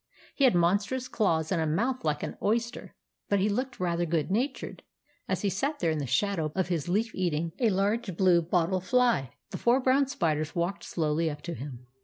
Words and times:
He 0.33 0.45
had 0.45 0.55
monstrous 0.55 1.07
claws 1.07 1.51
and 1.51 1.61
a 1.61 1.67
mouth 1.67 2.03
like 2.03 2.23
an 2.23 2.35
oyster; 2.41 2.95
but 3.29 3.37
he 3.37 3.49
looked 3.49 3.79
rather 3.79 4.03
good 4.03 4.31
natured 4.31 4.81
as 5.29 5.43
he 5.43 5.49
sat 5.51 5.77
there 5.77 5.91
in 5.91 5.99
the 5.99 6.07
shadow 6.07 6.51
of 6.55 6.69
his 6.69 6.89
leaf 6.89 7.13
eating 7.13 7.51
a 7.59 7.69
large 7.69 8.17
blue 8.17 8.41
bottle 8.41 8.81
fly. 8.81 9.33
The 9.51 9.59
four 9.59 9.79
brown 9.79 10.07
spiders 10.07 10.55
walked 10.55 10.83
slowly 10.85 11.29
up 11.29 11.43
to 11.43 11.53
him. 11.53 11.85